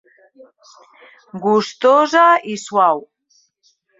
Gustosa 1.43 2.25
i 2.53 2.57
suau. 2.65 3.05